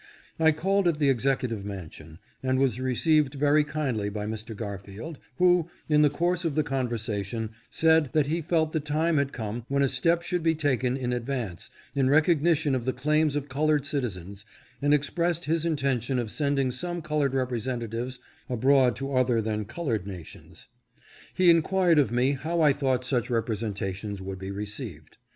I 0.39 0.51
called 0.51 0.87
at 0.87 0.97
the 0.97 1.09
executive 1.11 1.63
mansion, 1.63 2.17
and 2.41 2.57
was 2.57 2.79
received 2.81 3.35
very 3.35 3.63
kindly 3.63 4.09
by 4.09 4.25
Mr. 4.25 4.55
Garfield, 4.55 5.19
who, 5.35 5.69
in 5.87 6.01
the 6.01 6.09
course 6.09 6.43
of 6.43 6.55
the 6.55 6.63
conversation, 6.63 7.51
said, 7.69 8.09
that 8.13 8.25
he 8.25 8.41
felt 8.41 8.71
the 8.73 8.79
time 8.79 9.17
had 9.17 9.31
come 9.31 9.63
when 9.67 9.83
a 9.83 9.87
step 9.87 10.23
should 10.23 10.41
be 10.41 10.55
taken 10.55 10.97
in 10.97 11.13
advance, 11.13 11.69
in 11.93 12.09
recognition 12.09 12.73
of 12.73 12.85
the 12.85 12.93
claims 12.93 13.35
of 13.35 13.47
colored 13.47 13.85
citizens, 13.85 14.43
and 14.81 14.91
expressed 14.91 15.45
his 15.45 15.65
intention 15.65 16.17
of 16.17 16.31
sending 16.31 16.71
some 16.71 17.03
colored 17.03 17.35
representatives 17.35 18.17
abroad 18.49 18.95
to 18.95 19.13
other 19.13 19.39
than 19.39 19.65
colored 19.65 20.07
nations. 20.07 20.65
He 21.35 21.51
enquired 21.51 21.99
of 21.99 22.11
me 22.11 22.31
how 22.31 22.59
I 22.61 22.73
thought 22.73 23.05
such 23.05 23.29
representations 23.29 24.19
would 24.19 24.39
be 24.39 24.49
received 24.49 25.19